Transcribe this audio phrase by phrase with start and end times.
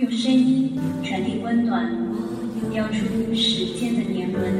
[0.00, 0.72] 用声音
[1.04, 1.86] 传递温暖，
[2.72, 4.50] 雕出时间的年轮。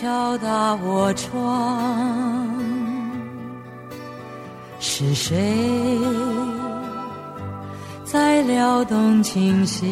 [0.00, 2.50] 敲打我窗，
[4.80, 5.36] 是谁
[8.04, 9.88] 在撩动琴弦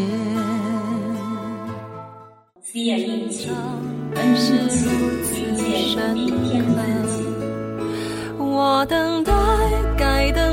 [2.63, 3.49] ？C 尔印记，
[4.17, 4.89] 恩是起，
[5.41, 7.29] 遇见明天的自己。
[8.39, 9.33] 我等待
[9.97, 10.52] 该等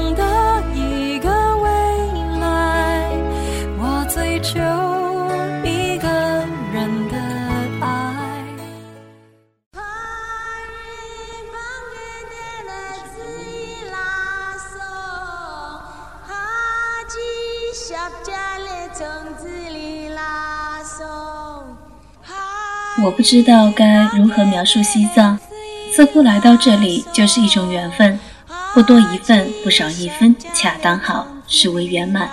[23.02, 25.40] 我不知道该如何描述西藏，
[25.94, 28.20] 似乎来到这里就是一种缘分，
[28.74, 32.30] 不多一份，不少一分，恰当好，是为圆满。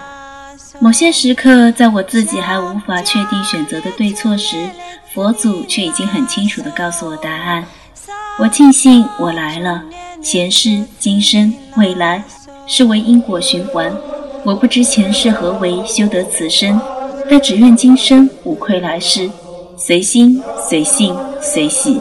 [0.81, 4.69] 某些时刻，在我自己还无法确定选择的对错时，
[5.15, 7.65] 佛祖却已经很清楚地告诉我答案。
[8.39, 9.83] 我庆幸我来了，
[10.21, 12.23] 前世、今生、未来，
[12.67, 13.91] 是为因果循环。
[14.45, 16.81] 我不知前世何为，修得此生，
[17.31, 19.31] 但只愿今生无愧来世。
[19.77, 22.01] 随心随性随喜。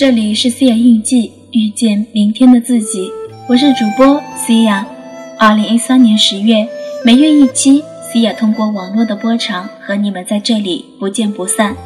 [0.00, 3.10] 这里是 C 亚印记，遇见明天的自己，
[3.46, 4.86] 我是主播 C 亚。
[5.38, 6.66] 二零一三年十月，
[7.04, 11.76] 每月一期，C 亚通过网络的波长和你们在这里不见不散。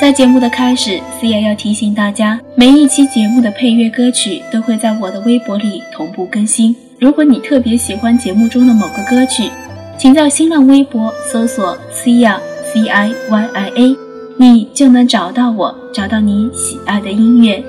[0.00, 6.74] 在节目的开始，C 亚要提醒大家，每一期节目的配乐歌曲都会在我的微博里同步更新。
[6.98, 9.48] 如果你特别喜欢节目中的某个歌曲，
[9.96, 12.40] 请在新浪微博搜索 C 亚
[12.74, 14.05] C I Y I A。
[14.38, 17.62] 你就能找到我，找到你喜爱的音乐。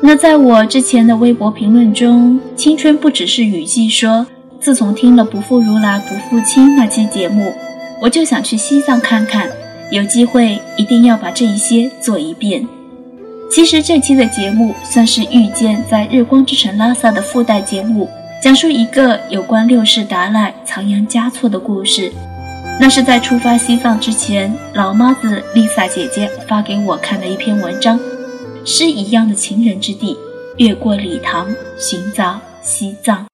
[0.00, 4.26] 那在我之前的微博评论中，青春不只是雨季说，
[4.58, 7.52] 自从听了《不负如来不负卿》那期节目，
[8.00, 9.48] 我就想去西藏看看，
[9.92, 12.66] 有机会一定要把这一些做一遍。
[13.48, 18.08] 其实这期的节目算是遇见在日光之城拉萨的附带节目，
[18.42, 22.10] 讲述一个有关六世达赖仓央嘉措的故事。
[22.80, 27.98] 那是在出发西藏之前，老妈子丽萨姐姐发给我看的一篇文章，
[28.64, 30.16] 诗一样的情人之地，
[30.56, 31.46] 越过礼堂，
[31.78, 33.31] 寻找西藏。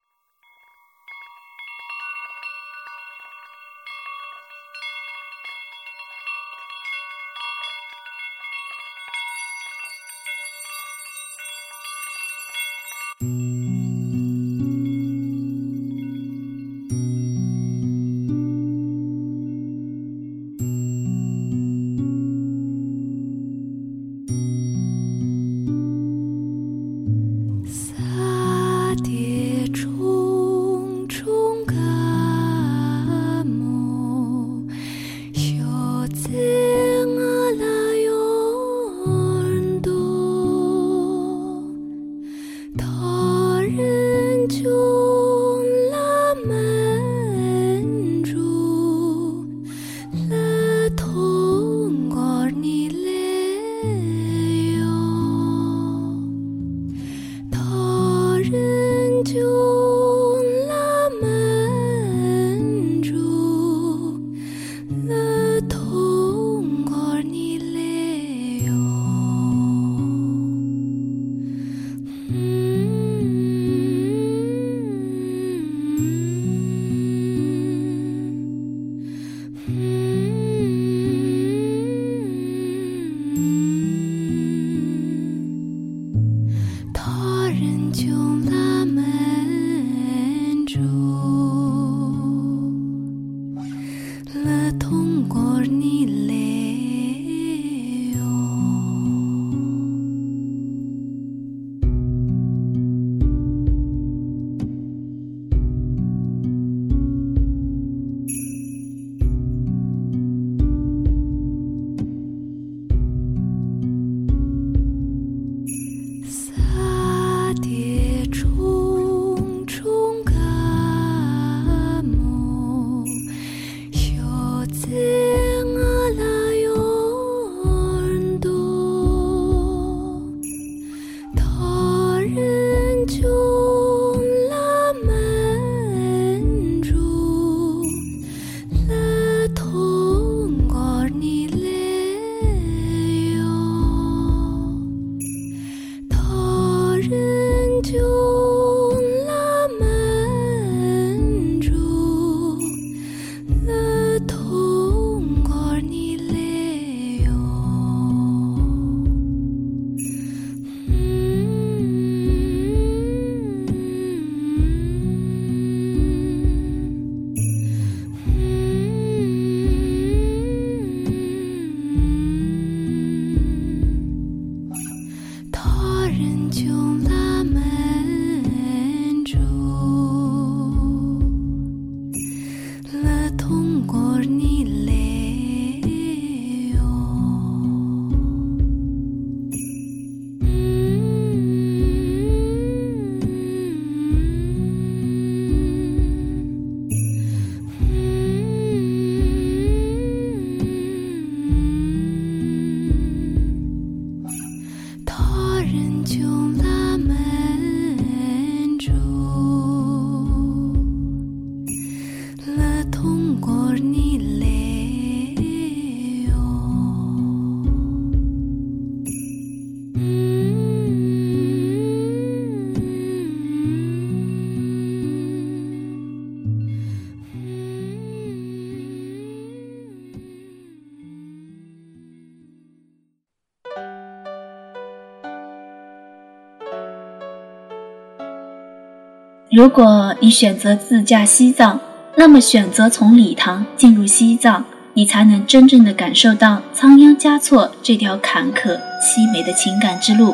[239.58, 241.80] 如果你选择自驾西藏，
[242.14, 244.64] 那么选择从理塘进入西藏，
[244.94, 250.32] 你才能真正的感受到仓央嘉措这条坎坷凄美的情感之路，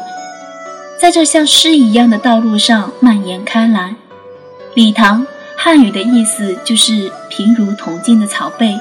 [1.01, 3.97] 在这像诗一样的道路上蔓延开来。
[4.75, 5.27] 理塘
[5.57, 8.79] 汉语的意思就是平如铜镜的草背，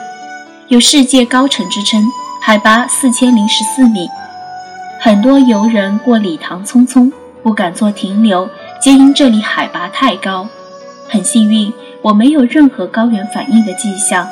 [0.68, 2.04] 有世界高城之称，
[2.42, 4.10] 海拔四千零十四米。
[5.00, 7.10] 很多游人过理塘匆匆，
[7.42, 8.50] 不敢做停留，
[8.84, 10.46] 皆因这里海拔太高。
[11.08, 11.72] 很幸运。
[12.02, 14.28] 我没有任何高原反应的迹象，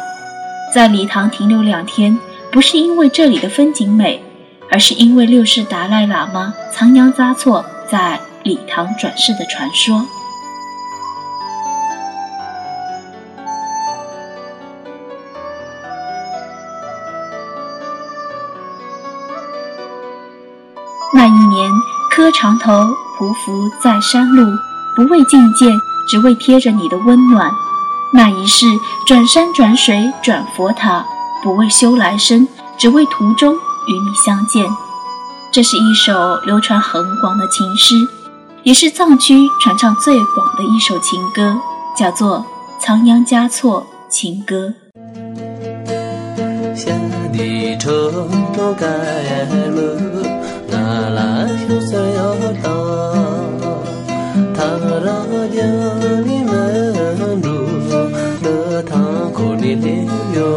[0.75, 2.19] 在礼堂停留两天，
[2.51, 4.21] 不是因为这里的风景美，
[4.69, 10.06] 而是因为六世达赖喇嘛仓央嘉措在礼堂转世的传说。
[21.13, 21.71] 那一年，
[22.13, 24.57] 磕长头匍匐在山路，
[24.95, 25.79] 不为觐见。
[26.09, 27.51] 只为贴着你的温暖，
[28.12, 28.65] 那一世
[29.07, 31.06] 转山转水转佛塔，
[31.44, 32.45] 不为修来生，
[32.77, 34.65] 只为途中与你相见。
[35.54, 37.95] 这是一首流传很广的情诗，
[38.63, 41.56] 也是藏区传唱最广的一首情歌，
[41.95, 42.40] 叫做
[42.83, 44.73] 《仓央嘉措情歌》。
[51.18, 51.28] la
[51.61, 52.28] xiu sa ya
[52.64, 52.76] ta
[54.57, 54.69] ta
[55.06, 55.18] ra
[55.57, 55.71] ya
[56.28, 56.64] ni ma
[57.44, 57.57] ru
[58.44, 58.56] de
[58.90, 59.04] ta
[59.38, 59.95] ko ni le
[60.35, 60.52] yo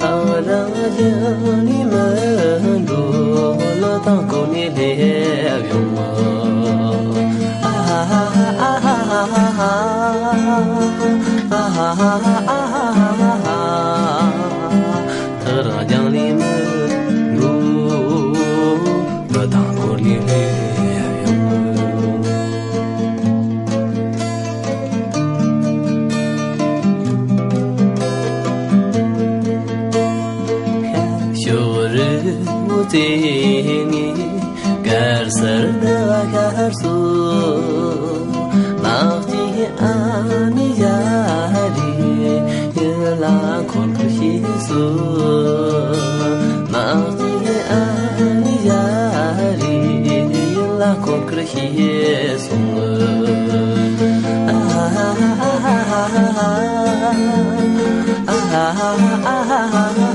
[0.00, 0.12] ta
[0.48, 0.62] ra
[1.00, 1.14] ya
[1.68, 2.04] ni ma
[2.88, 3.02] ru
[3.82, 4.90] la ta ko ni le
[5.70, 5.82] yo
[7.72, 8.34] ah ah
[8.68, 9.26] ah ah
[11.60, 12.35] ah ah ah
[58.56, 60.05] 穷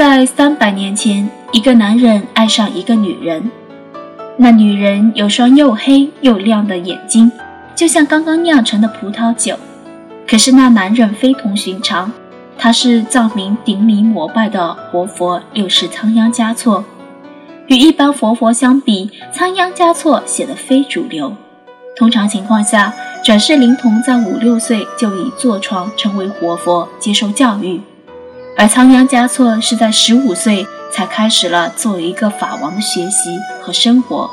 [0.00, 3.50] 在三百年前，一个男人爱上一个女人。
[4.38, 7.30] 那女人有双又黑又亮的眼睛，
[7.76, 9.54] 就像刚刚酿成的葡萄酒。
[10.26, 12.10] 可是那男人非同寻常，
[12.56, 16.82] 他是藏民顶礼膜拜的活佛又是仓央嘉措。
[17.66, 21.36] 与一般活佛相比，仓央嘉措显得非主流。
[21.94, 27.82] 通常情况下，转世灵童在五六岁就已坐床成为活佛，接受教育。
[28.56, 34.30] 而仓央嘉措是在十五岁才开始了作为一个法王的学习和生活，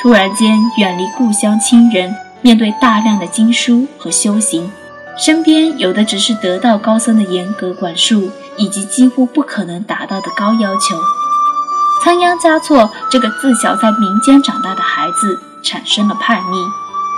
[0.00, 4.70] 突然间远离故乡亲人，面对大量的经书和修行，
[5.18, 10.96] 身边有的只是得道高僧的严格管束，以及几乎不可能达到的高要求。
[12.02, 16.66] 仓央嘉措这个自小在民间长大的孩子产生了叛逆，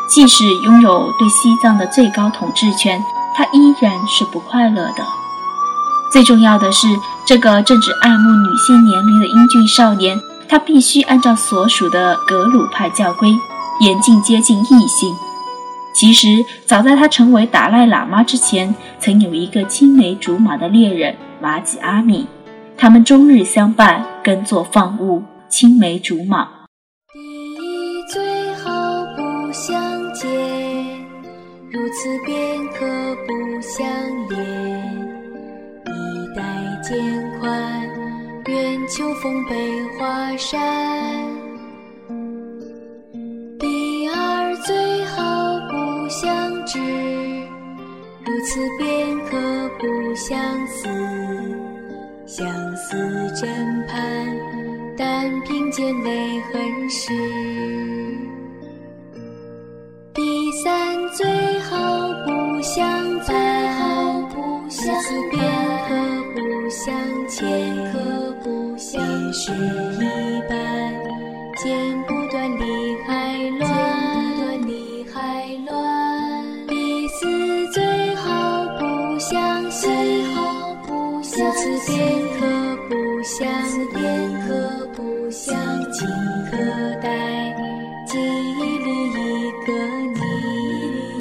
[0.08, 3.00] 即使拥有对西藏的最高统治权，
[3.36, 5.19] 他依然是不快乐的。
[6.10, 6.88] 最重要的是，
[7.24, 13.32] 这个正值爱慕女性年龄的英俊少年，他必须按照所属的格鲁派教规，
[13.80, 15.14] 严禁接近异性。
[15.94, 22.26] 其实，早在他成为达赖喇嘛之前，曾有一个青梅竹马的猎人，玛吉阿米，
[22.76, 26.48] 他们终日相伴，耕作放牧，青梅竹马。
[27.12, 27.20] 第
[27.54, 28.70] 一最好
[29.16, 29.80] 不相
[30.12, 30.28] 见，
[31.70, 32.86] 如此便可
[33.26, 33.86] 不相
[34.28, 34.89] 恋。
[38.90, 39.54] 秋风悲
[39.96, 40.60] 画扇。
[43.56, 46.76] 第二最好不相知，
[48.26, 49.38] 如此便可
[49.78, 50.88] 不相思。
[52.26, 52.96] 相思
[53.40, 53.48] 枕
[53.86, 54.36] 畔，
[54.98, 57.12] 但凭见泪痕湿。
[60.12, 62.84] 第三最好不相
[63.20, 65.40] 伴，如此便
[65.86, 65.94] 可
[66.34, 66.92] 不相
[68.76, 69.52] 欠，别时
[69.98, 70.52] 一般，
[71.56, 71.62] 剪
[72.06, 72.60] 不断理
[73.06, 73.10] 还
[73.58, 73.62] 乱，
[76.66, 77.18] 第四
[77.72, 79.88] 最好不相惜，
[80.86, 81.92] 如此便
[82.38, 82.40] 可
[82.88, 83.46] 不相
[83.94, 84.00] 恋，
[85.30, 86.06] 希冀
[86.50, 86.56] 可
[87.00, 87.06] 待，
[88.06, 89.14] 记忆里一
[89.64, 89.68] 个
[90.16, 90.18] 你，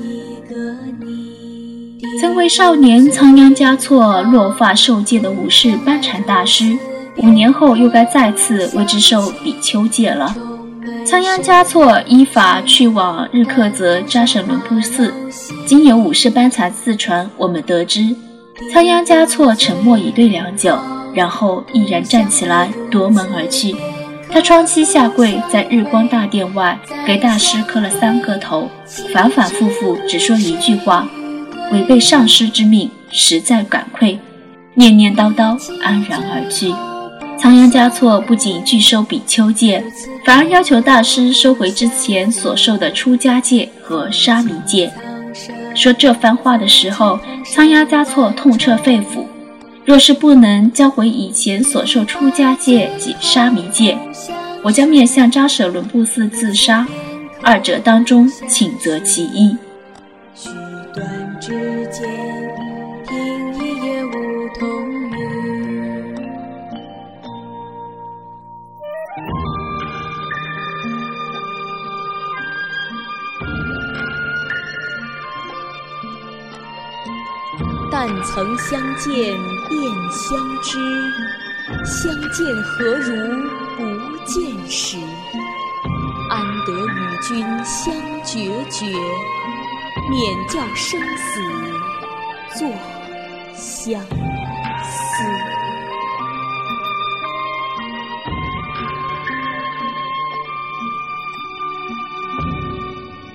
[0.04, 0.54] 一个
[1.00, 1.06] 你。
[2.20, 6.78] 曾为少年仓央嘉措落发受戒的武士班禅大师，
[7.22, 10.36] 五年后又该再次为之受比丘戒了。
[11.06, 15.14] 仓央嘉措依法去往日喀则扎什伦布寺，
[15.66, 18.16] 经由五世班禅自传，我们得知，
[18.72, 20.78] 仓央嘉措沉默以对良久，
[21.14, 23.76] 然后毅然站起来夺门而去。
[24.32, 28.70] 他双膝下跪，在日光大殿外给大师磕了三个头，
[29.14, 31.08] 反反复复只说一句话
[31.74, 34.20] ：“违背上师之命，实在感愧。”
[34.76, 36.72] 念念叨叨，安然而去。
[37.42, 39.84] 仓央嘉措不仅拒收比丘戒，
[40.26, 44.92] 反而要求大师收回之前所受的出家戒和沙弥戒。
[45.74, 47.18] 说这番话的时候，
[47.50, 49.26] 仓央嘉措痛彻肺腑。
[49.86, 53.98] 若是不能交回以前所受出家戒及沙弥戒，
[54.62, 56.86] 我将面向扎舍伦布寺自杀。
[57.42, 59.56] 二者当中，请择其一。
[78.60, 79.12] 相见
[79.68, 79.80] 便
[80.12, 80.78] 相知，
[81.86, 83.16] 相见何如
[83.78, 83.80] 不
[84.26, 84.98] 见时？
[86.30, 88.38] 安得与君相决
[88.70, 88.86] 绝，
[90.10, 91.42] 免教生死
[92.60, 92.68] 作
[93.56, 95.24] 相思。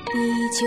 [0.06, 0.12] 地
[0.60, 0.62] 久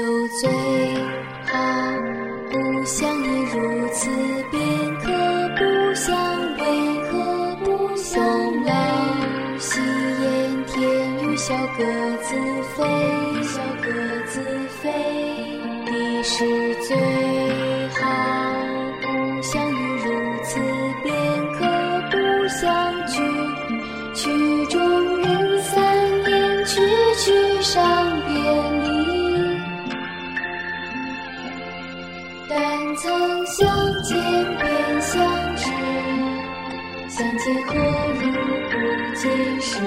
[37.28, 37.74] 相见何
[38.14, 38.22] 如
[38.70, 38.74] 不
[39.14, 39.82] 见时？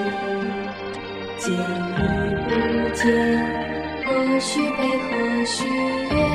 [1.39, 1.99] 见与
[2.45, 2.49] 不
[2.93, 3.03] 见，
[4.05, 4.77] 何须悲，
[5.09, 5.11] 何
[5.43, 6.30] 须怨？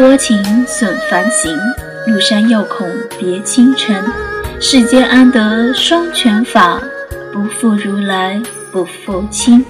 [0.00, 1.54] 多情损繁行，
[2.06, 2.88] 入山又恐
[3.18, 3.94] 别倾城。
[4.58, 6.80] 世间安得双全法？
[7.30, 8.40] 不负如来
[8.72, 9.62] 不负卿。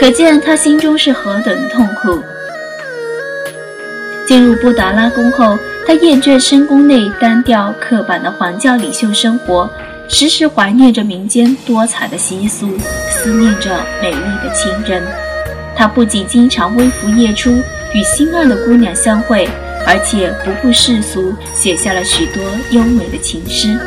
[0.00, 2.18] 可见他心中是何等痛苦。
[4.26, 9.68] 进入布达拉宫后，他厌倦深宫内单调刻板的皇教领袖生活，
[10.08, 12.70] 时时怀念着民间多彩的习俗，
[13.10, 15.02] 思念着美丽的情人。
[15.76, 17.62] 他不仅经常微服夜出，
[17.94, 19.48] 与心爱的姑娘相会，
[19.86, 23.78] 而且不顾世俗，写下了许多优美的情诗。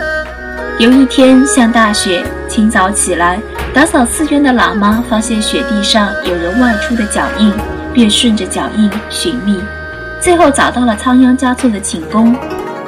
[0.79, 3.39] 有一天下大雪，清早起来
[3.73, 7.53] 打扫寺院的喇嘛发现雪地上有人外出的脚印，
[7.93, 9.59] 便顺着脚印寻觅，
[10.19, 12.35] 最后找到了仓央嘉措的寝宫。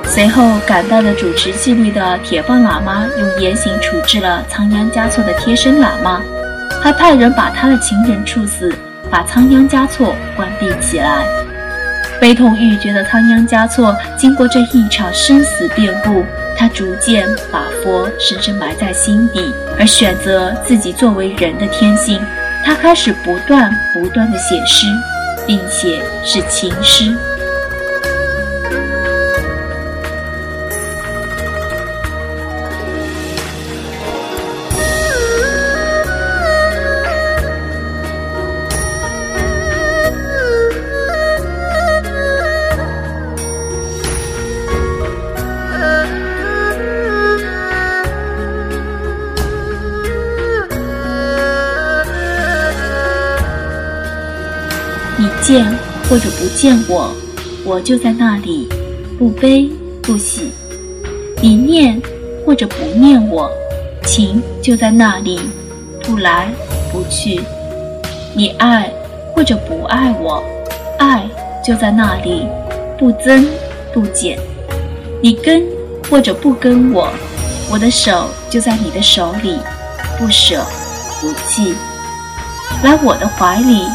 [0.06, 6.22] 随后赶到的主持纪律的铁棒喇嘛用严刑处置了仓央嘉措的贴身喇嘛，
[6.82, 8.74] 还派人把他的情人处死，
[9.14, 11.24] 把仓央嘉措关闭起来。
[12.20, 16.26] 悲痛欲绝的仓央嘉措经过这一场生死变故，
[16.58, 22.20] 他逐渐把佛深深埋在心底，而选择自己作为人的天性。
[22.66, 24.88] 他开始不断不断的写诗，
[25.46, 27.16] 并且是情诗。
[55.44, 55.66] 见
[56.10, 57.14] 或者不见我，
[57.66, 58.70] 我就在那里，
[59.20, 59.70] 不悲
[60.02, 60.44] 不喜；
[61.42, 62.02] 你念
[62.46, 63.52] 或者不念我，
[64.06, 65.42] 情就在那里，
[66.02, 66.48] 不来
[66.94, 67.42] 不去；
[68.34, 68.90] 你爱
[69.36, 70.42] 或者不爱我，
[70.98, 71.28] 爱
[71.62, 72.48] 就在那里，
[72.98, 73.46] 不增
[73.94, 74.38] 不减；
[75.22, 75.62] 你跟
[76.10, 77.10] 或者不跟我，
[77.70, 79.58] 我的手就在你的手里，
[80.18, 80.64] 不舍
[81.20, 81.76] 不弃。
[82.82, 83.86] 来我的怀里，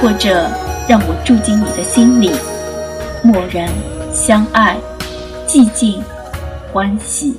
[0.00, 0.50] 或者。
[0.88, 2.30] 让我住进你的心里，
[3.24, 3.68] 默然
[4.12, 4.76] 相爱，
[5.48, 6.00] 寂静
[6.72, 7.34] 欢喜。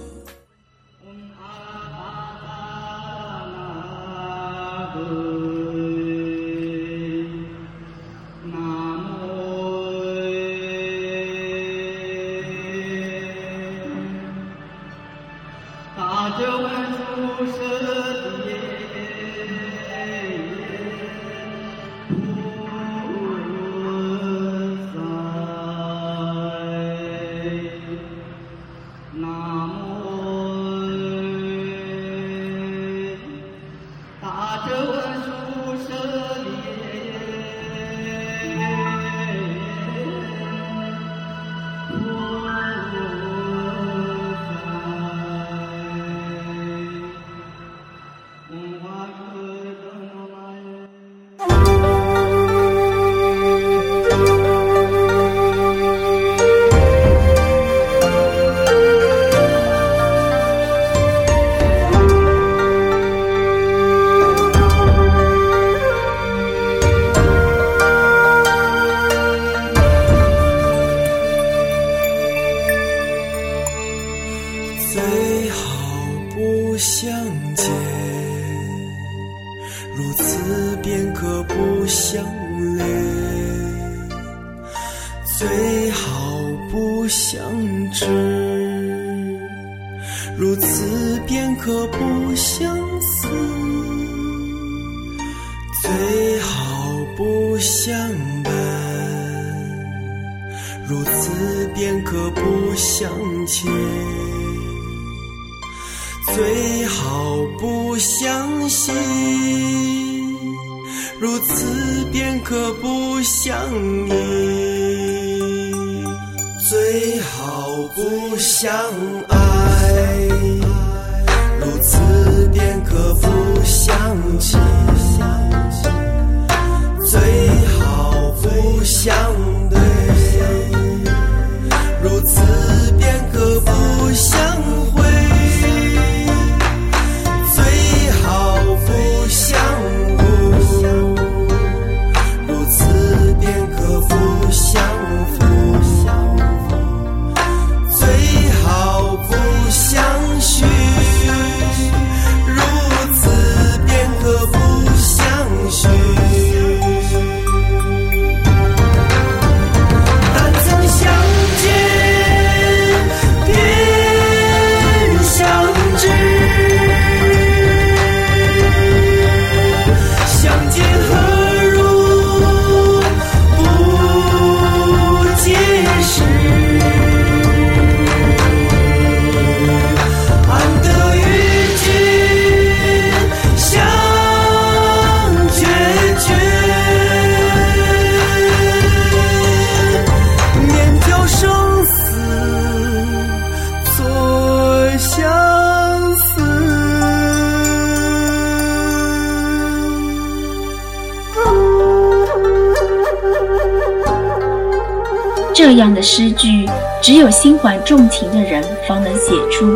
[205.57, 206.69] 这样的诗句，
[207.01, 209.75] 只有心怀重情的人方能写出。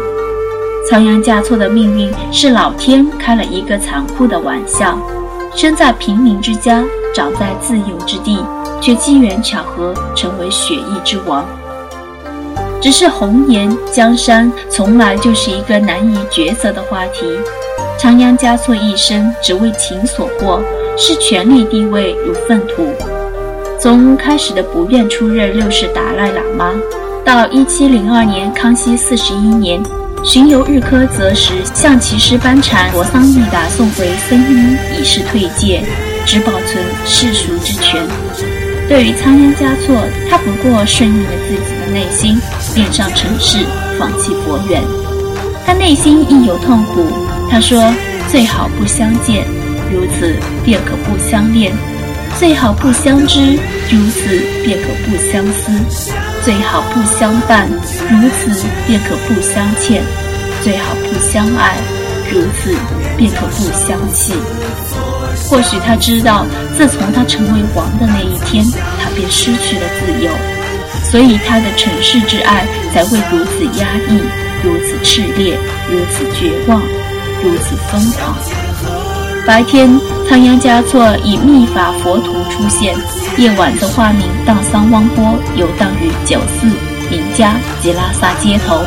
[0.88, 4.96] 仓央嘉措的命运是老天开了一个残酷的玩笑，
[5.56, 6.84] 生在平民之家，
[7.16, 8.46] 长在自由之地，
[8.80, 11.44] 却机缘巧合成为血翼之王。
[12.80, 17.26] 只是红颜江山从来就是一个难以抉择的话题。
[17.98, 20.60] 仓央嘉措一生只为情所惑，
[20.96, 22.86] 视权力地位如粪土。
[23.82, 26.72] 从开始的不愿出任六世达赖喇嘛，
[27.26, 29.82] 到一七零二年康熙四十一年
[30.24, 35.82] 巡游日喀则时，向其师班禅罗桑益达送回僧衣以示退戒，
[36.28, 38.00] 只保存世俗之权。
[38.88, 42.40] 对于仓央嘉措，他不过顺应了自己的内心，
[42.76, 43.66] 恋上尘世，
[43.98, 44.80] 放弃佛缘。
[45.66, 47.08] 他内心亦有痛苦。
[47.50, 47.92] 他说
[48.30, 49.44] ：“最好不相见，
[49.92, 51.74] 如此便可不相恋；
[52.42, 53.54] 最好不相知，
[53.92, 55.70] 如此便可不相思；
[56.44, 60.02] 最好不相伴，如此便可不相欠；
[60.64, 61.78] 最好不相爱，
[62.32, 62.74] 如此
[63.16, 64.34] 便可不相弃。”
[65.48, 66.44] 或许他知道，
[66.76, 68.66] 自从他成为王的那一天，
[69.00, 70.32] 他便失去了自由，
[71.12, 74.20] 所以他的尘世之爱才会如此压抑，
[74.64, 75.56] 如此炽烈，
[75.92, 76.82] 如此绝望，
[77.44, 78.71] 如此疯狂。
[79.46, 80.00] 白天，
[80.30, 82.94] 仓央嘉措以密法佛图出现；
[83.38, 86.68] 夜晚则化名荡桑汪波，游荡于九寺、
[87.10, 88.82] 名家及拉萨街头。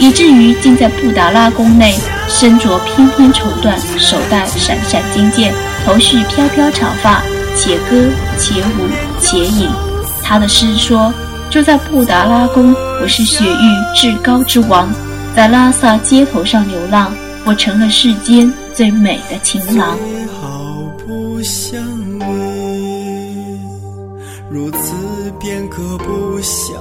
[0.00, 1.94] 以至于竟在布达拉宫内
[2.28, 5.54] 身着翩翩绸缎，手戴闪闪金剑，
[5.86, 7.22] 头饰飘飘长发，
[7.56, 8.04] 且歌
[8.36, 8.88] 且舞
[9.20, 9.68] 且饮。
[10.22, 11.14] 他的诗说
[11.48, 14.88] ：“住在布达拉宫，我是雪域至高之王；
[15.36, 17.12] 在拉萨街头上流浪，
[17.44, 19.98] 我成了世间最美的情郎。”
[20.40, 20.74] 好
[21.06, 21.82] 不相
[22.20, 23.58] 偎，
[24.50, 26.74] 如此便可不相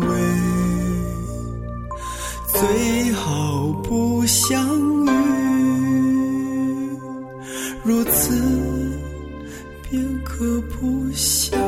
[0.00, 0.06] 偎。
[2.52, 4.66] 最好不相
[5.06, 5.10] 遇，
[7.84, 8.34] 如此
[9.88, 11.58] 便可不相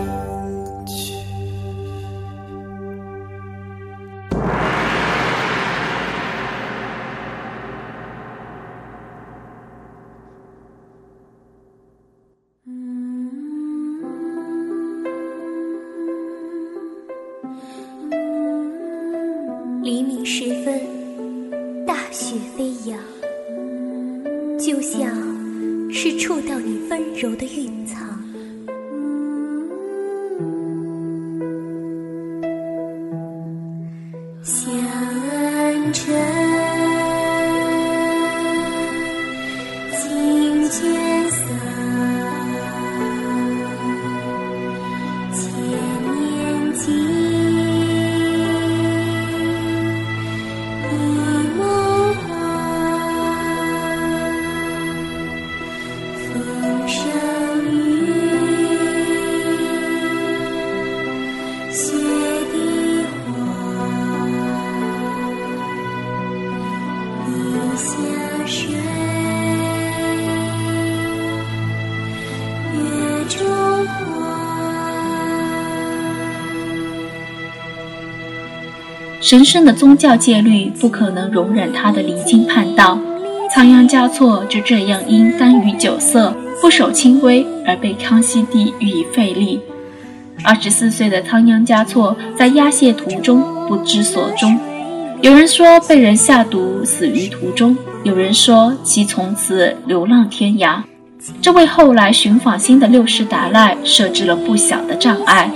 [27.22, 28.11] 柔的蕴藏。
[79.22, 82.98] 神圣的宗教戒律不可能容忍他的离经叛道。
[83.54, 89.60] 仓央嘉措就这样因耽于酒色、不守清规而被康熙帝予以废立。
[90.42, 94.58] 二十四岁的仓央嘉措在押解途中不知所终，
[95.20, 100.82] 有人说被人下毒死于途中，有人说其从此流浪天涯。
[101.40, 105.48] 这为后来寻访新的六世达赖设置了不小的障碍。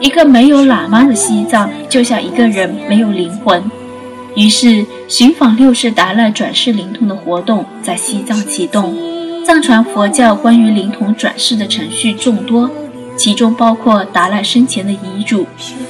[0.00, 3.62] 一个没有喇嘛的西藏，就像一个人没有灵魂。
[4.36, 8.96] 于是，寻访六世达赖转世灵童的活动在西藏启动。
[9.44, 12.70] 藏传佛教关于灵童转世的程序众多，
[13.16, 15.46] 其中包括达赖生前的遗嘱、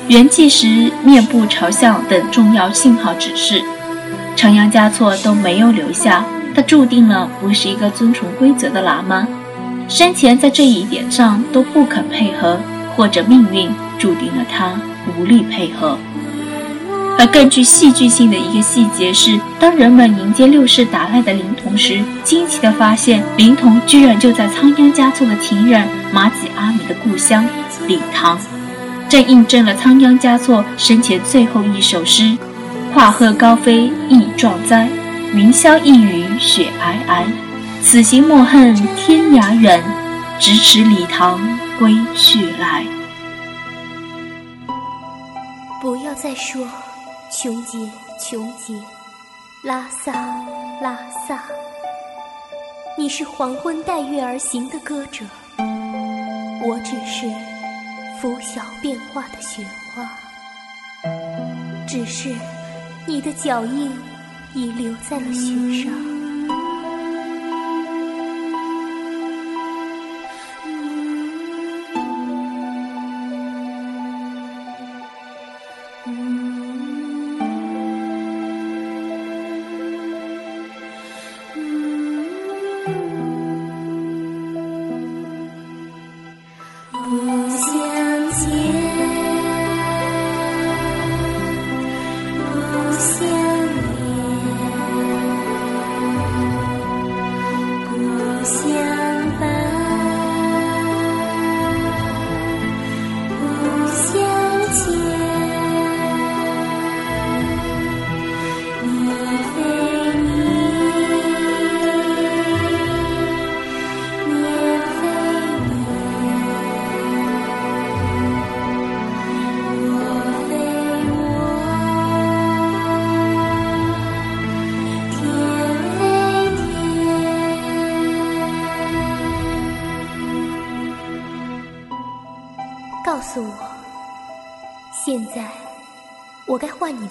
[0.06, 3.60] 圆寂时面部朝向等重要信号指示。
[4.36, 9.26] 仓央嘉措都没有留下，他注定了不是一个遵从规则的喇嘛。
[9.88, 12.58] 生前在这一点上都不肯配合，
[12.96, 13.68] 或者命运。
[13.98, 14.72] 注定了他
[15.18, 15.98] 无力配合。
[17.20, 27.44] 而更具戏剧性的一个细节是，当人们迎接六世达赖的灵童时，惊奇地发现灵童居然就在仓央嘉措的情人玛吉阿米的故乡
[27.88, 28.38] 礼堂。
[29.08, 32.38] 这印证了仓央嘉措生前最后一首诗
[32.94, 34.88] ：“跨鹤高飞翼壮哉，
[35.34, 37.24] 云霄一雨雪皑皑。
[37.82, 39.82] 此行莫恨天涯远，
[40.38, 41.40] 咫尺礼堂
[41.80, 42.84] 归去来。”
[46.20, 46.66] 再说
[47.30, 47.78] 穷劫
[48.20, 48.74] 穷劫，
[49.62, 50.12] 拉萨
[50.82, 51.44] 拉萨。
[52.96, 55.24] 你是黄昏带月而行的歌者，
[55.58, 57.28] 我只是
[58.20, 60.10] 拂晓变化的雪花。
[61.86, 62.34] 只是
[63.06, 63.96] 你的脚印
[64.54, 66.17] 已留在了雪上。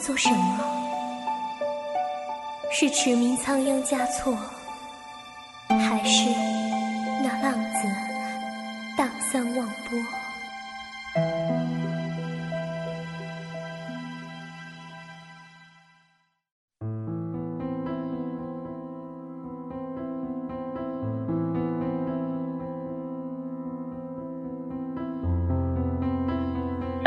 [0.08, 0.58] 做什么？
[2.72, 4.38] 是驰名仓央嘉措，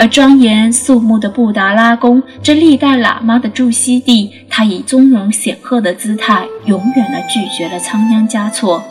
[0.01, 8.83] 而庄严肃穆的布达拉宫，这历代喇嘛的住息地，他以宗容显赫的姿态，永远的拒绝了仓央嘉措。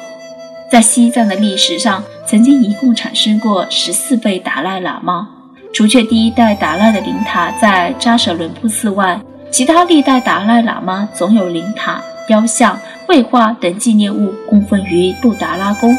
[0.71, 5.27] 在西藏的历史上，曾经一共产生过十四位达赖喇嘛，
[5.73, 9.19] 除却第一代达赖的灵塔在扎什伦布寺外，
[9.49, 15.97] 其他历代达赖喇嘛总有灵塔、雕像、绘画等纪念物供奉于布达拉宫。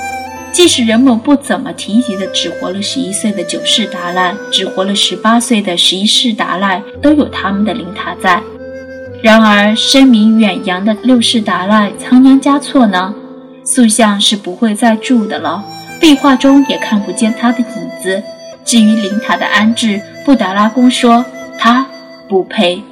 [0.52, 8.42] 即使人们不怎么提及的只活了十一岁的九世达赖，只活了十八岁的十一世达赖，都有他们的灵塔在。
[9.22, 13.14] 然而声名远扬的六世达赖仓央嘉措呢？
[13.64, 15.62] 塑像是不会再铸的了，
[16.00, 18.22] 壁画中也看不见他的影子。
[18.64, 21.24] 至于灵塔的安置，布达拉宫说
[21.58, 21.86] 他
[22.28, 22.82] 不配。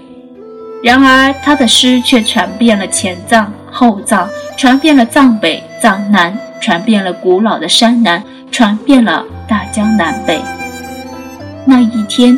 [0.82, 6.36] 然而他的诗却传遍了前藏、后藏，传遍了藏北、藏南。
[6.60, 10.42] 传遍了古老的山南，传遍了大江南北。
[11.64, 12.36] 那一天，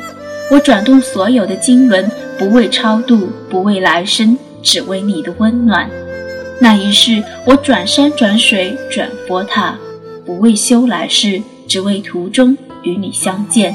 [0.51, 5.89] 我转动所有的经轮，不为超度，不为来生，只为你的温暖。
[6.61, 9.75] 那一世，我转山转水转佛塔，
[10.27, 13.75] 不为修来世，只为途中与你相见。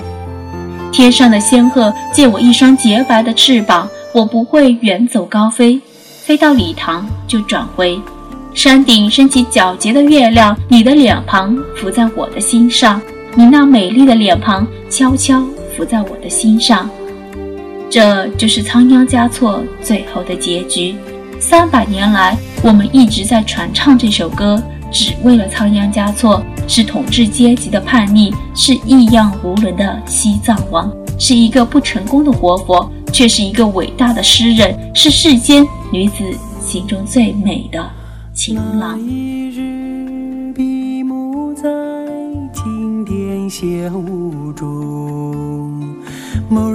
[0.91, 5.81] 天上的仙鹤借我一双洁白的翅膀，我不会远走高飞，
[6.21, 7.99] 飞到礼堂就转回。
[8.55, 13.01] 山顶升起皎洁的月亮，你的脸庞浮在我的心上，
[13.35, 16.89] 你那美丽的脸庞悄悄浮在我的心上。
[17.89, 20.95] 这就是仓央嘉措最后的结局。
[21.37, 30.89] 三百年来，我们一直在传唱这首歌，只为了仓央嘉措是统治阶级的叛逆，是异样无伦的西藏王，
[31.19, 36.23] 是一个不成功的活佛，却是一个伟大的诗人，是世间女子
[36.61, 37.85] 心中最美的。
[38.53, 41.63] 那一日闭目在
[42.51, 45.81] 经殿香雾中
[46.49, 46.74] 蓦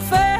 [0.00, 0.31] so.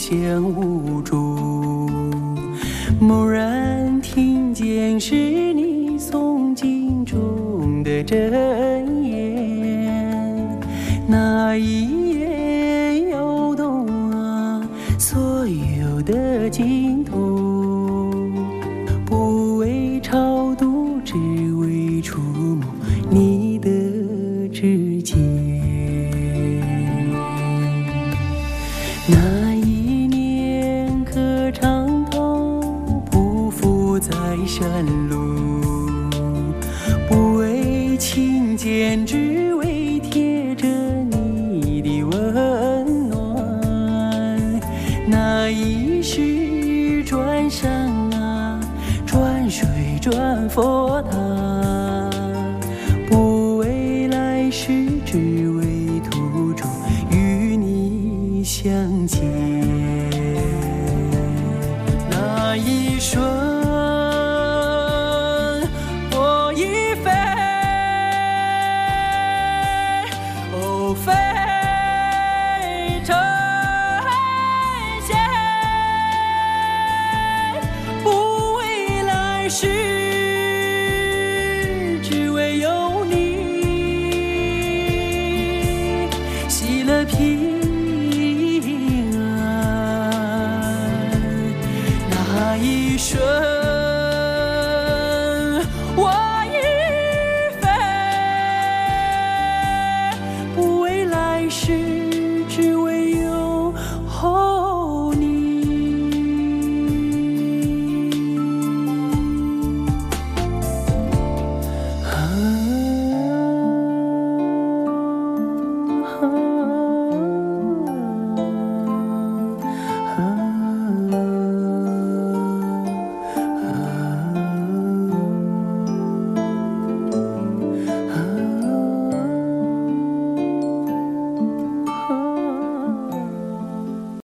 [0.00, 1.86] 显无助。
[2.98, 5.14] 蓦然听见是
[5.52, 10.58] 你诵经中的真言，
[11.06, 12.09] 那一。